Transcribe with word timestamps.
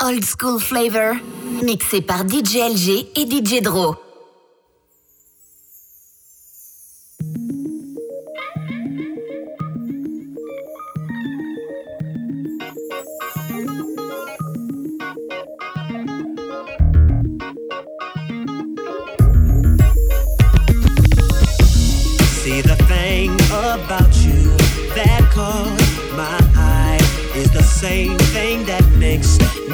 Old 0.00 0.24
School 0.24 0.60
Flavor, 0.60 1.16
mixé 1.60 2.00
par 2.00 2.22
DJ 2.22 2.70
LG 2.70 3.08
et 3.16 3.26
DJ 3.26 3.60
Dro. 3.60 3.96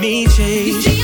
Me 0.04 0.26
change 0.26 1.03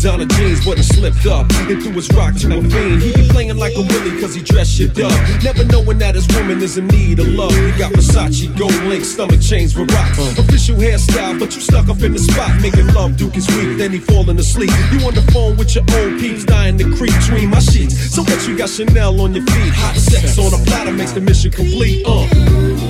Donna 0.00 0.24
jeans, 0.24 0.64
but 0.64 0.78
he 0.78 0.82
slipped 0.82 1.26
up 1.26 1.44
and 1.68 1.82
threw 1.82 1.92
his 1.92 2.08
rock 2.14 2.34
to 2.36 2.46
a 2.56 2.62
fiend. 2.62 3.02
He 3.02 3.12
be 3.12 3.28
playing 3.28 3.58
like 3.58 3.74
a 3.76 3.82
willy 3.82 4.18
cause 4.18 4.34
he 4.34 4.42
dressed 4.42 4.72
shit 4.72 4.98
up. 4.98 5.12
Never 5.44 5.62
knowing 5.66 5.98
that 5.98 6.14
his 6.14 6.26
woman 6.34 6.62
is 6.62 6.78
in 6.78 6.86
need 6.88 7.20
of 7.20 7.28
love. 7.28 7.52
He 7.52 7.70
got 7.78 7.92
Versace, 7.92 8.48
gold 8.58 8.72
link, 8.84 9.04
stomach 9.04 9.42
chains 9.42 9.76
with 9.76 9.92
rocks. 9.92 10.18
Official 10.38 10.76
hairstyle, 10.76 11.38
but 11.38 11.54
you 11.54 11.60
stuck 11.60 11.90
up 11.90 12.00
in 12.00 12.12
the 12.12 12.18
spot. 12.18 12.62
Making 12.62 12.86
love, 12.94 13.18
Duke 13.18 13.36
is 13.36 13.46
weak, 13.48 13.76
then 13.76 13.92
he 13.92 13.98
falling 13.98 14.38
asleep. 14.38 14.70
You 14.90 15.06
on 15.06 15.14
the 15.14 15.22
phone 15.32 15.58
with 15.58 15.74
your 15.74 15.84
old 16.00 16.18
peeps, 16.18 16.44
dying 16.44 16.78
to 16.78 16.84
creep 16.96 17.12
between 17.20 17.50
my 17.50 17.60
sheets. 17.60 18.14
So 18.14 18.22
what 18.22 18.48
you 18.48 18.56
got 18.56 18.70
Chanel 18.70 19.20
on 19.20 19.34
your 19.34 19.44
feet? 19.44 19.74
Hot 19.74 19.96
sex 19.96 20.38
on 20.38 20.58
a 20.58 20.64
platter 20.64 20.92
makes 20.92 21.12
the 21.12 21.20
mission 21.20 21.50
complete. 21.50 22.06
Uh. 22.06 22.89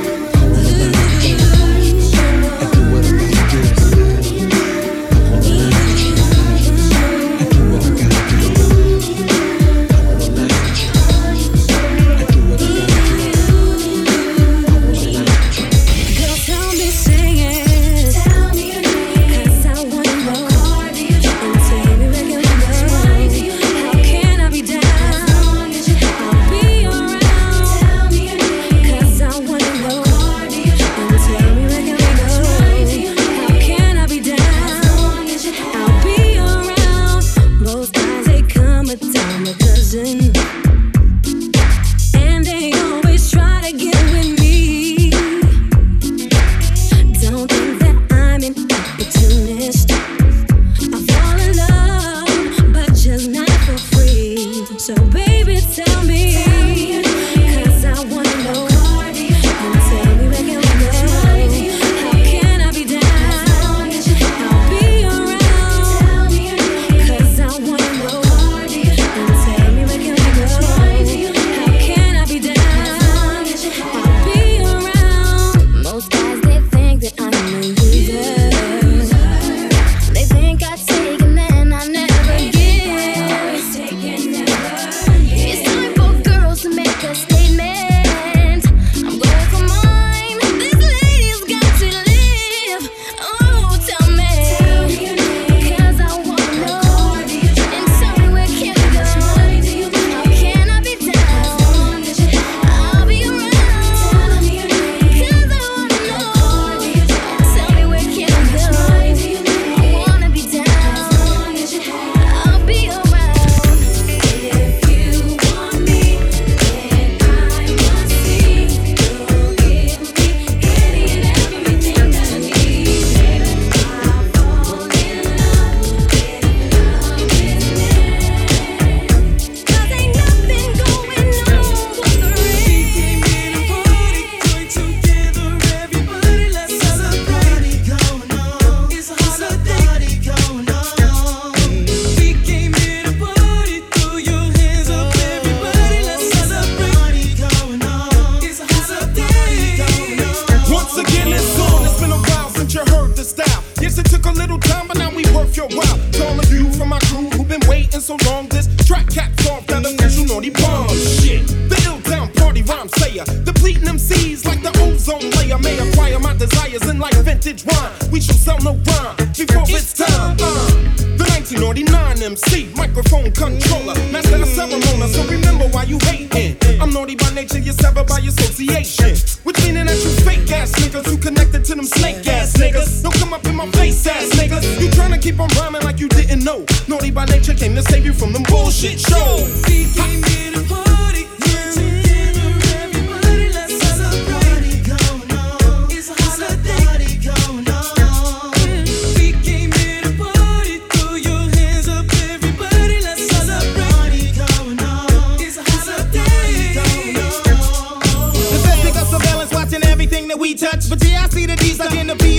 rhyme 162.81 162.89
sayer. 162.97 163.23
Depleting 163.43 163.85
them 163.85 163.99
seeds 163.99 164.45
like 164.45 164.61
the 164.61 164.71
ozone 164.81 165.29
layer 165.37 165.57
may 165.59 165.77
acquire 165.77 166.19
my 166.19 166.33
desires 166.33 166.87
in 166.89 166.99
like 166.99 167.15
vintage 167.15 167.65
wine. 167.65 167.91
We 168.11 168.19
shall 168.21 168.35
sell 168.35 168.59
no 168.59 168.73
rhyme 168.73 169.15
before 169.37 169.65
it's 169.69 169.93
time. 169.93 170.37
The 170.37 171.25
1999 171.29 172.23
MC, 172.23 172.73
microphone 172.75 173.31
controller, 173.31 173.93
master 174.11 174.41
of 174.41 174.47
ceremony. 174.47 175.07
So 175.13 175.23
remember 175.29 175.67
why 175.69 175.83
you 175.83 175.97
hating. 176.01 176.57
I'm 176.81 176.91
naughty 176.91 177.15
by 177.15 177.29
nature, 177.33 177.59
you're 177.59 177.73
severed 177.73 178.07
by 178.07 178.19
association. 178.19 179.13
Which 179.43 179.57
meaning 179.61 179.85
that 179.85 179.99
you 180.01 180.11
fake 180.25 180.51
ass 180.51 180.71
niggas 180.81 181.05
who 181.05 181.17
connected 181.17 181.65
to 181.65 181.75
them 181.75 181.85
snake 181.85 182.25
ass 182.27 182.57
niggas. 182.57 183.03
Don't 183.03 183.15
come 183.15 183.33
up 183.33 183.45
in 183.45 183.55
my 183.55 183.69
face 183.77 184.05
ass 184.07 184.29
niggas. 184.33 184.81
You 184.81 184.89
trying 184.91 185.11
to 185.11 185.19
keep 185.19 185.39
on 185.39 185.49
rhyming 185.57 185.83
like 185.83 185.99
you 185.99 186.09
didn't 186.09 186.43
know. 186.43 186.65
Naughty 186.87 187.11
by 187.11 187.25
nature 187.25 187.53
came 187.53 187.75
to 187.75 187.83
save 187.83 188.05
you 188.05 188.13
from 188.13 188.33
them 188.33 188.43
bullshit 188.43 188.99
shows. 188.99 189.65
He 189.65 189.85
came 189.93 190.23
here 190.23 190.53
to 190.53 190.90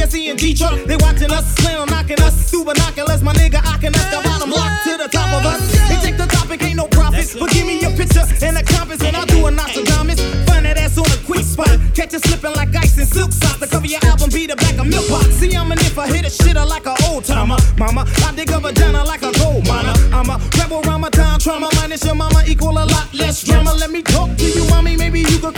And 0.02 0.36
Detroit. 0.36 0.88
They 0.88 0.96
watching 0.96 1.30
us, 1.30 1.54
slam, 1.54 1.86
knocking 1.86 2.20
us 2.22 2.50
through 2.50 2.64
binoculars. 2.64 3.22
My 3.22 3.32
nigga, 3.34 3.62
I 3.62 3.78
can 3.78 3.92
the 3.92 4.20
bottom 4.24 4.50
lock 4.50 4.82
to 4.82 4.98
the 4.98 5.06
top 5.06 5.30
of 5.30 5.46
us. 5.46 5.62
They 5.88 5.94
take 6.02 6.16
the 6.16 6.26
topic, 6.26 6.60
ain't 6.64 6.74
no 6.76 6.88
profit. 6.88 7.36
But 7.38 7.50
give 7.50 7.64
me 7.64 7.78
your 7.78 7.92
picture 7.92 8.26
and 8.42 8.58
a 8.58 8.64
compass, 8.64 9.00
and 9.00 9.14
I'll 9.14 9.26
do 9.26 9.46
a 9.46 9.50
Nostradamus. 9.52 10.18
Find 10.44 10.66
that 10.66 10.76
ass 10.76 10.98
on 10.98 11.06
a 11.06 11.24
quick 11.24 11.44
spot. 11.44 11.70
Catch 11.94 12.14
it 12.14 12.26
slipping 12.26 12.52
like 12.56 12.74
ice 12.74 12.98
in 12.98 13.06
silk 13.06 13.30
socks. 13.30 13.60
The 13.60 13.68
cover 13.68 13.86
your 13.86 14.00
album, 14.02 14.30
be 14.30 14.48
the 14.48 14.56
back 14.56 14.76
of 14.76 14.88
milk 14.88 15.08
box. 15.08 15.38
See, 15.38 15.54
I'm 15.54 15.70
an 15.70 15.78
if 15.78 15.96
I 15.96 16.08
hit 16.08 16.26
a 16.26 16.32
shitter 16.34 16.66
like 16.66 16.84
an 16.84 16.96
old 17.06 17.24
timer. 17.24 17.56
Mama, 17.78 18.04
I 18.26 18.34
dig 18.34 18.50
a 18.50 18.58
vagina 18.58 19.04
like 19.04 19.22
a 19.22 19.30
gold 19.38 19.68
miner. 19.68 19.94
I'm 20.10 20.28
a 20.28 20.36
rebel 20.58 20.82
my 20.98 21.10
time 21.10 21.38
trauma. 21.38 21.70
Minus 21.76 22.04
your 22.04 22.16
mama 22.16 22.42
equal 22.48 22.76
a 22.76 22.84
lot 22.90 23.06
less 23.14 23.44
drama. 23.44 23.72
Let 23.78 23.92
me 23.92 24.02
talk 24.02 24.36
to 24.36 24.44
you, 24.44 24.68
mommy. 24.68 24.96
Maybe 24.96 25.20
you 25.20 25.38
could 25.38 25.54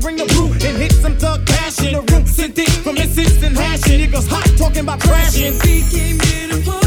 bring 0.00 0.16
the 0.16 0.26
brew. 0.26 0.52
And 0.66 0.76
hit 0.76 0.92
some 0.92 1.16
thug 1.16 1.46
passion. 1.46 1.92
The 1.92 2.02
room 2.12 2.26
sent 2.26 2.58
it 2.58 2.70
from 2.70 2.96
insistent 2.96 3.56
hashing. 3.56 4.00
Niggas 4.00 4.28
hot 4.28 4.48
talking 4.56 4.82
about 4.82 5.00
crashing. 5.00 5.54
We 5.60 5.82
came 5.90 6.18
here 6.18 6.48
to 6.48 6.60
party, 6.64 6.79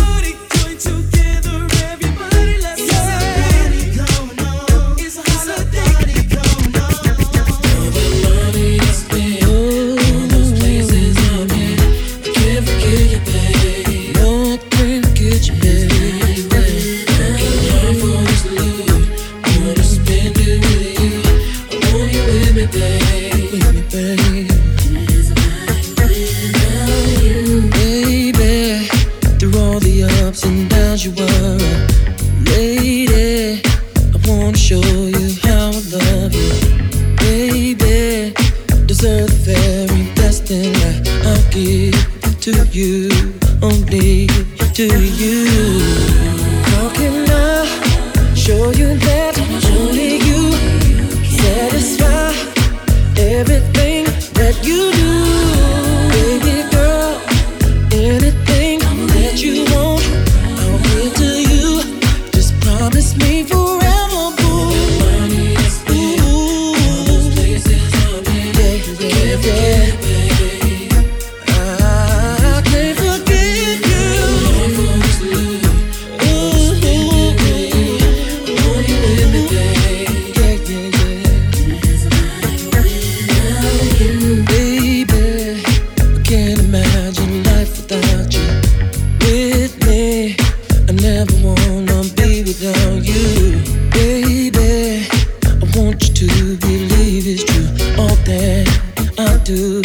do, 99.43 99.82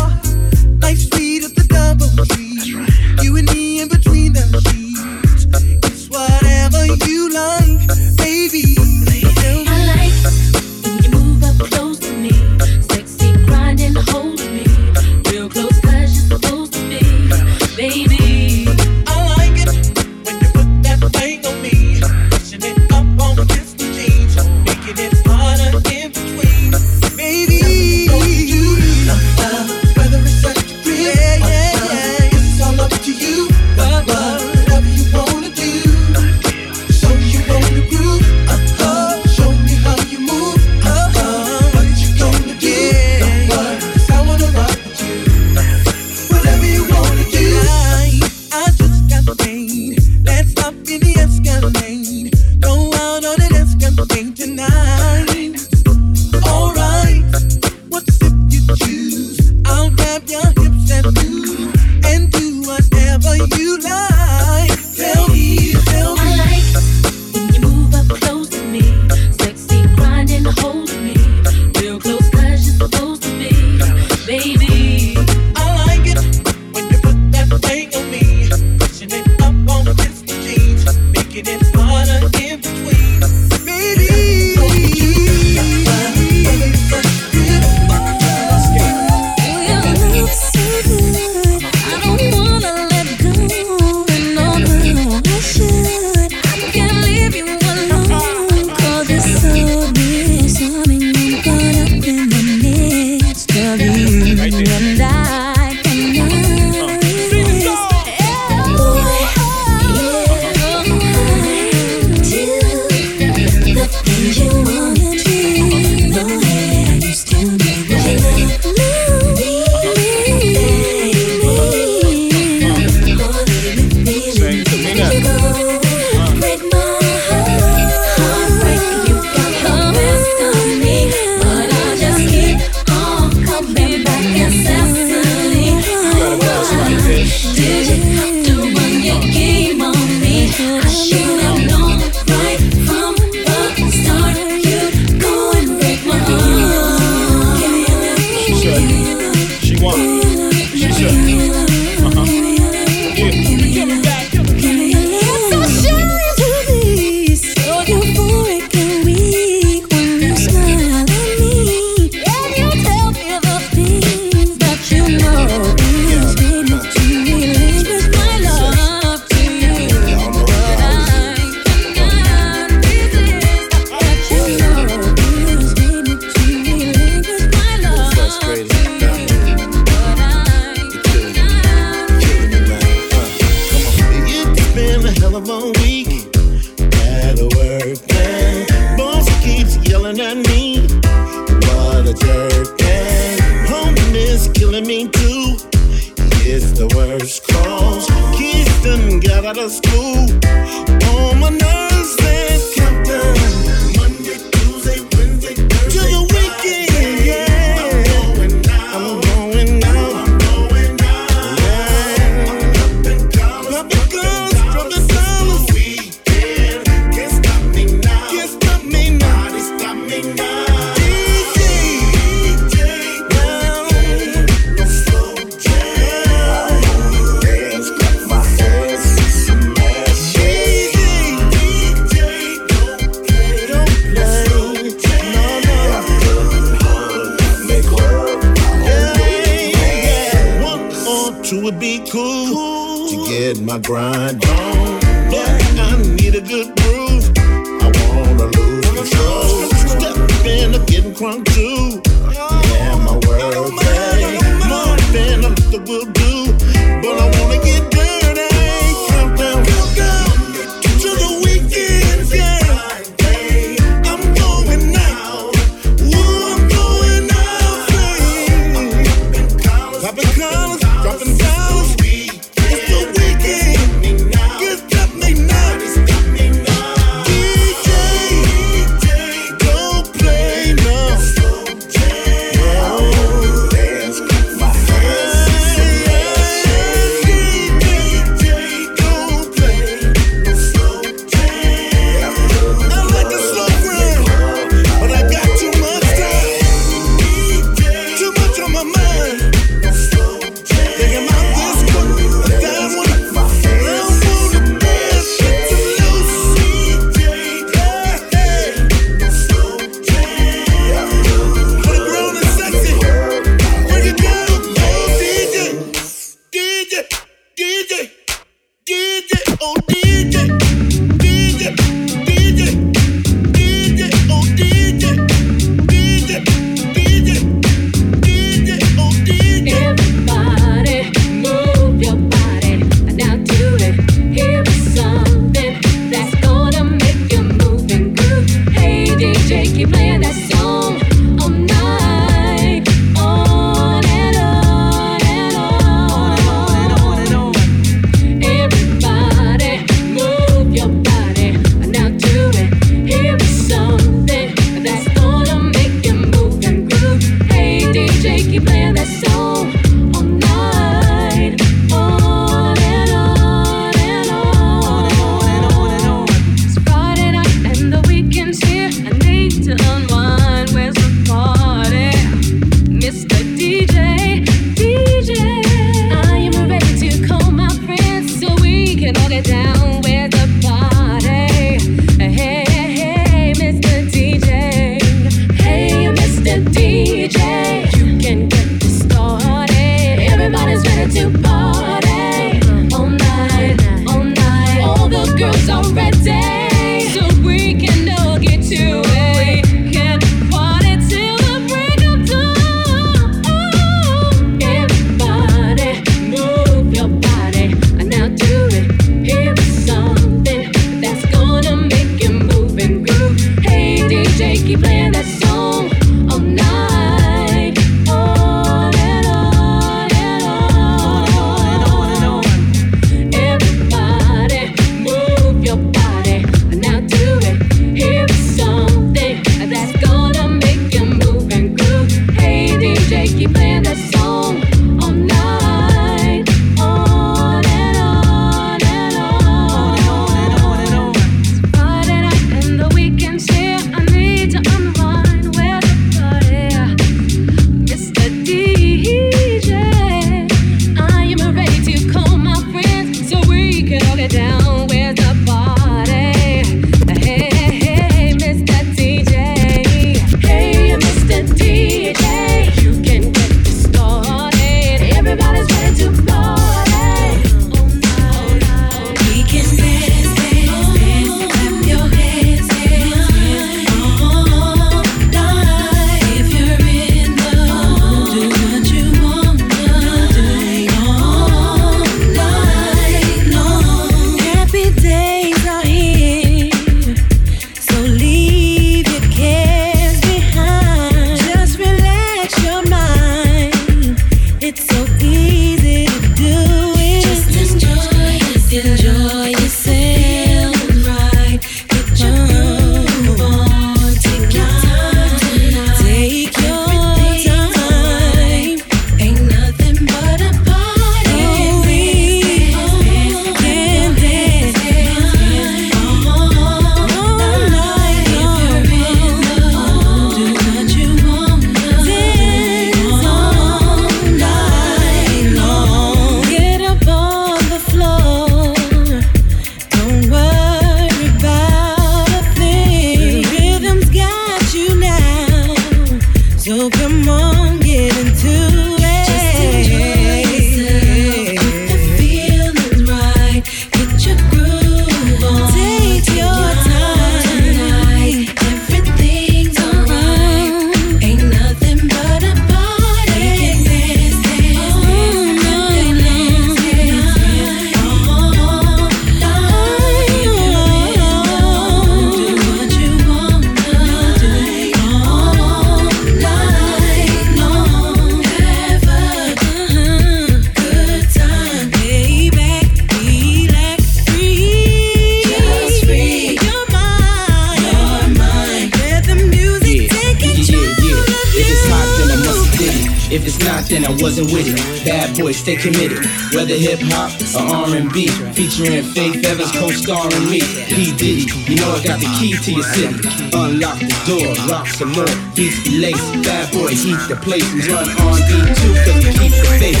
wasn't 584.24 584.48
with 584.50 584.66
it. 584.66 584.74
Bad 585.04 585.36
boys, 585.36 585.58
stay 585.58 585.76
committed. 585.76 586.24
Whether 586.56 586.76
hip 586.80 586.98
hop 587.12 587.28
or 587.52 587.92
R&B, 587.92 588.24
featuring 588.56 589.04
Faith 589.12 589.44
Evans 589.44 589.68
co-starring 589.72 590.48
me. 590.48 590.64
P 590.88 591.12
Diddy, 591.12 591.44
you 591.68 591.76
know 591.76 591.92
I 591.92 592.00
got 592.02 592.20
the 592.20 592.26
key 592.40 592.56
to 592.56 592.72
your 592.72 592.84
city. 592.96 593.20
Unlock 593.52 594.00
the 594.00 594.16
door, 594.24 594.48
lock 594.66 594.88
some 594.88 595.12
more. 595.12 595.28
Beats 595.54 595.84
be 595.84 595.98
laced, 596.00 596.24
bad 596.42 596.72
boy 596.72 596.88
heat 596.88 597.20
the 597.28 597.36
place. 597.36 597.70
We 597.74 597.82
run 597.92 598.08
on 598.24 598.40
D2 598.48 599.04
cause 599.04 599.20
we 599.20 599.28
keep 599.36 599.52
the 599.52 599.68
faith. 599.76 600.00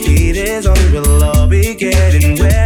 It 0.00 0.36
is 0.36 0.66
on, 0.66 0.76
we'll 0.92 1.24
all 1.24 1.46
be 1.46 1.74
getting 1.74 2.38
wet. 2.38 2.57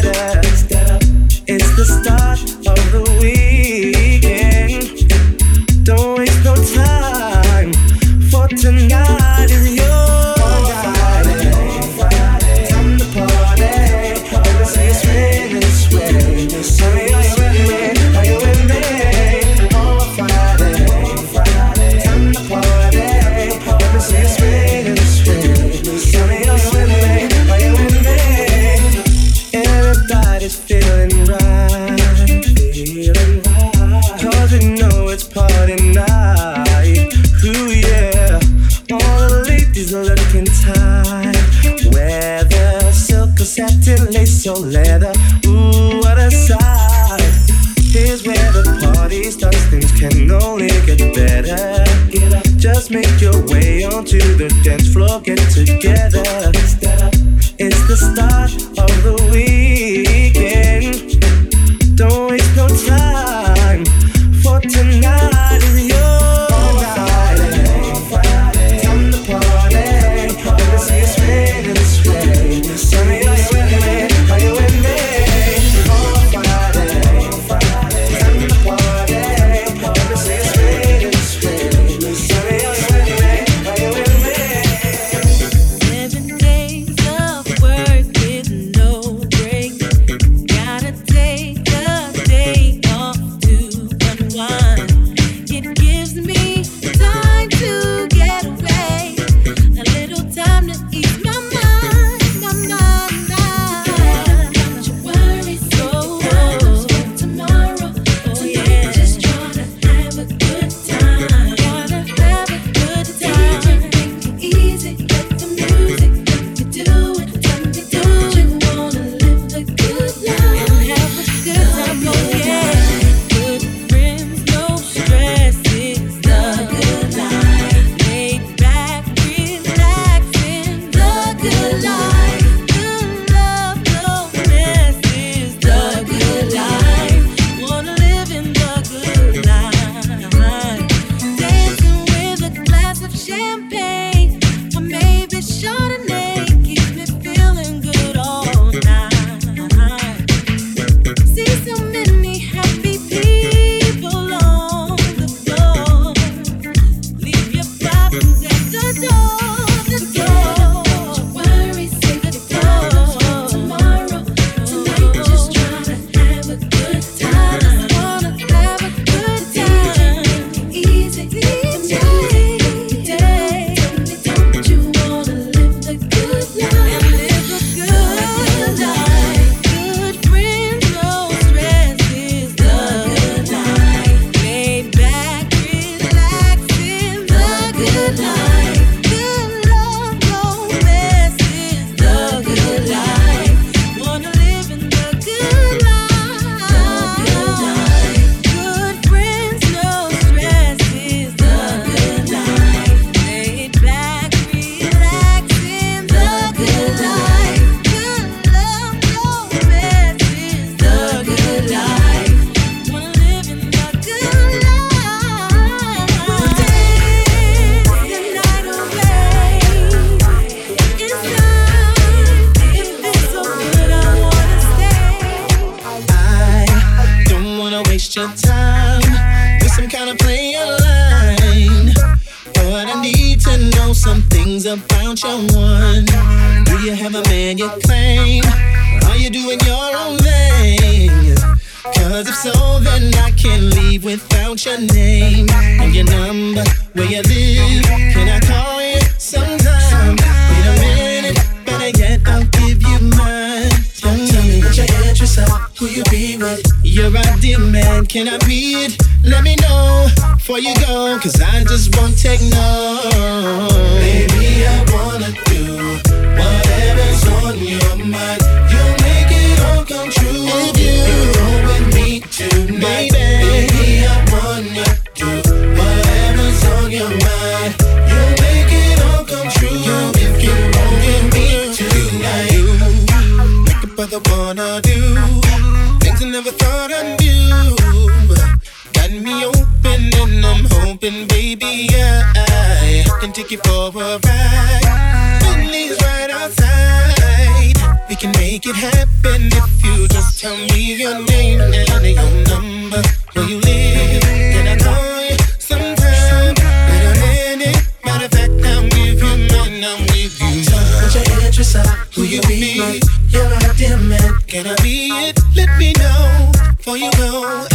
and 293.22 293.34
take 293.34 293.52
you 293.52 293.58
for 293.58 293.90
a 293.94 294.18
ride. 294.18 295.40
Bentley's 295.40 295.96
right 296.02 296.30
outside. 296.30 297.76
We 298.08 298.16
can 298.16 298.32
make 298.32 298.66
it 298.66 298.74
happen 298.74 299.46
if 299.46 299.84
you 299.84 300.08
just 300.08 300.40
tell 300.40 300.56
me 300.56 300.96
your 300.96 301.24
name 301.26 301.60
and 301.60 302.04
your 302.04 302.30
number, 302.48 303.02
where 303.34 303.48
you 303.48 303.60
live. 303.60 304.22
Can 304.22 304.66
I 304.66 304.76
call 304.76 305.22
you 305.22 305.36
sometime? 305.58 306.56
In 306.94 307.02
a 307.06 307.14
minute, 307.20 307.86
matter 308.04 308.24
of 308.24 308.32
fact, 308.32 308.50
I'm 308.50 308.84
with 308.84 309.22
you, 309.22 309.36
man, 309.50 309.84
I'm 309.84 310.02
with 310.02 310.40
you. 310.40 310.64
Tell 310.64 310.82
me 310.82 310.94
what 310.94 311.14
your 311.14 311.46
interests 311.46 311.76
are, 311.76 311.86
who 312.14 312.22
you 312.22 312.40
be. 312.42 313.00
You're 313.28 313.46
a 313.46 313.74
damn 313.76 314.08
man. 314.08 314.38
Can 314.48 314.66
I 314.66 314.74
be 314.82 315.08
it? 315.28 315.38
Let 315.54 315.78
me 315.78 315.92
know 315.92 316.52
For 316.80 316.96
you 316.96 317.10
go. 317.12 317.71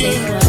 see. 0.00 0.39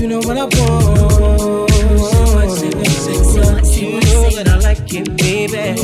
you 0.00 0.08
know 0.08 0.18
what 0.18 0.36
I 0.36 0.44
want. 0.44 1.70
So 1.70 2.20
much, 2.34 2.50
so 2.50 2.68
much, 2.76 2.88
so 2.88 3.40
much, 3.52 3.76
you 3.76 4.00
know 4.00 4.30
that 4.30 4.48
I 4.48 4.58
like 4.58 4.92
it, 4.92 5.16
baby. 5.16 5.74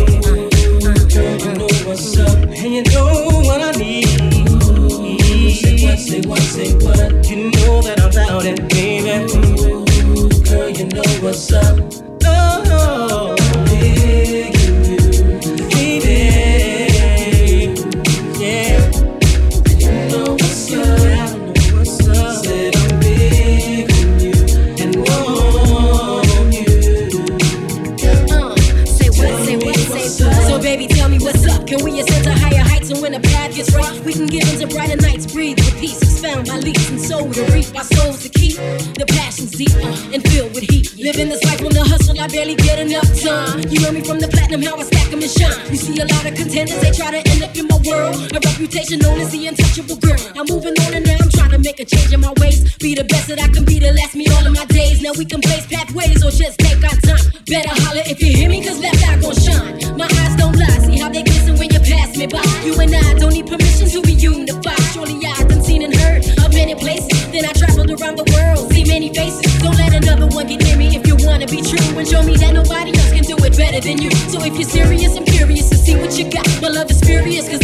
Girl, 1.13 1.39
you 1.39 1.53
know 1.59 1.69
what's 1.87 2.19
up, 2.19 2.39
and 2.39 2.75
you 2.75 2.83
know 2.85 3.43
what 3.45 3.61
I 3.61 3.73
need. 3.73 4.07
Say 5.55 5.77
what, 5.85 5.99
say 5.99 6.21
what, 6.23 6.41
say 6.41 6.75
what. 6.75 7.29
You 7.29 7.51
know 7.51 7.83
that 7.83 8.01
I'm 8.01 8.13
it, 8.47 8.69
baby. 8.69 9.27
Girl, 10.49 10.69
you 10.71 10.87
know 10.87 11.03
what's 11.21 11.53
up. 11.53 11.79
Oh. 12.25 13.32
and 40.13 40.23
filled 40.29 40.55
with 40.55 40.65
heat. 40.65 40.97
Living 40.99 41.29
this 41.29 41.43
life 41.45 41.63
on 41.63 41.73
the 41.73 41.85
hustle, 41.85 42.19
I 42.19 42.27
barely 42.29 42.55
get 42.55 42.79
enough 42.79 43.09
time. 43.21 43.63
You 43.71 43.83
heard 43.83 43.95
me 43.95 44.03
from 44.03 44.19
the 44.19 44.29
platinum, 44.29 44.63
how 44.63 44.77
I 44.77 44.85
stack 44.85 45.11
them 45.11 45.23
and 45.23 45.31
shine. 45.31 45.55
You 45.71 45.77
see 45.77 45.97
a 46.01 46.07
lot 46.07 46.27
of 46.27 46.35
contenders, 46.35 46.81
they 46.81 46.91
try 46.91 47.11
to 47.11 47.21
end 47.23 47.43
up 47.43 47.55
in 47.55 47.67
my 47.67 47.79
world. 47.87 48.17
A 48.35 48.41
reputation 48.41 48.99
known 49.01 49.21
as 49.21 49.31
the 49.31 49.47
untouchable 49.47 49.97
girl. 49.97 50.19
I'm 50.37 50.47
moving 50.47 50.75
on 50.83 50.95
and 50.95 51.05
now 51.07 51.19
I'm 51.21 51.31
trying 51.31 51.55
to 51.55 51.59
make 51.59 51.79
a 51.81 51.85
change 51.85 52.13
in 52.13 52.21
my 52.21 52.33
ways. 52.41 52.63
Be 52.79 52.95
the 52.95 53.05
best 53.05 53.29
that 53.29 53.41
I 53.41 53.49
can 53.49 53.65
be 53.65 53.79
to 53.81 53.93
last 53.93 54.15
me 54.15 54.27
all 54.33 54.47
of 54.47 54.53
my 54.53 54.65
days. 54.67 55.03
Now 55.03 55.13
we 55.17 55.25
can 55.25 55.41
blaze 55.41 55.67
pathways 55.67 56.23
or 56.25 56.31
just 56.31 56.59
take 56.59 56.83
our 56.83 56.97
time. 57.03 57.25
Better 57.47 57.75
holler 57.85 58.03
if 58.07 58.21
you 58.23 58.33
hear 58.33 58.49
me, 58.49 58.65
cause 58.65 58.79
left 58.79 59.03
eye 59.07 59.21
gon' 59.21 59.35
shine. 59.35 59.97
My 59.97 60.07
eyes 60.07 60.35
don't 60.37 60.57
lie, 60.57 60.79
see 60.87 60.99
how 60.99 61.09
they 61.09 61.23
glisten 61.23 61.59
when 61.59 61.71
you 61.71 61.81
pass 61.81 62.17
me 62.17 62.27
by. 62.27 62.43
You 62.65 62.75
and 62.81 62.95
I 62.95 63.15
don't 63.19 63.33
need 63.33 63.47
permission 63.47 63.89
to 63.91 64.01
be 64.03 64.15
unified. 64.15 64.81
Surely 64.95 65.19
I've 65.27 65.49
been 65.49 65.63
seen 65.63 65.83
and 65.83 65.95
heard 65.95 66.25
of 66.45 66.53
many 66.55 66.75
places. 66.75 67.11
Then 67.31 67.45
I 67.45 67.53
traveled 67.53 67.91
around 67.91 68.17
the 68.17 68.27
world, 68.33 68.73
see 68.73 68.85
many 68.85 69.13
faces. 69.13 69.52
Let 69.83 69.95
another 69.99 70.29
one 70.29 70.47
get 70.47 70.63
near 70.63 70.77
me 70.77 70.95
if 70.95 71.05
you 71.09 71.17
wanna 71.27 71.47
be 71.47 71.61
true. 71.61 71.99
And 71.99 72.07
show 72.07 72.23
me 72.23 72.37
that 72.37 72.55
nobody 72.55 72.95
else 72.95 73.11
can 73.11 73.25
do 73.25 73.35
it 73.43 73.57
better 73.57 73.81
than 73.81 73.99
you. 73.99 74.11
So 74.31 74.39
if 74.45 74.55
you're 74.55 74.69
serious, 74.69 75.17
I'm 75.17 75.25
curious 75.25 75.69
to 75.71 75.77
see 75.77 75.97
what 75.97 76.17
you 76.17 76.31
got. 76.31 76.47
My 76.63 76.69
love 76.69 76.89
is 76.89 77.01
furious, 77.01 77.49
cause 77.49 77.62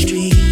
street. 0.00 0.49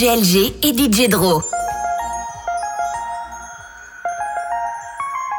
DJ 0.00 0.08
LG 0.08 0.54
et 0.62 0.72
DJ 0.72 1.08
Dro. 1.10 1.42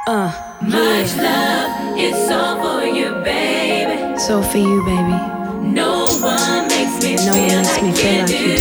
Uh, 0.07 0.31
Much 0.61 1.17
love, 1.17 1.97
it's 1.97 2.29
all 2.29 2.61
for 2.61 2.85
you, 2.85 3.11
baby. 3.23 4.19
so 4.19 4.43
for 4.43 4.59
you, 4.59 4.83
baby. 4.85 5.17
No 5.73 6.05
one 6.21 6.67
makes 6.67 7.03
me 7.03 7.15
No 7.15 7.31
one 7.31 7.49
feel 7.49 7.57
makes 7.57 7.69
like 7.73 7.83
me 7.83 7.91
feel 7.91 8.11
you 8.13 8.21
like 8.21 8.39
you 8.39 8.55
do. 8.57 8.60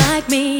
like 0.00 0.28
me. 0.28 0.59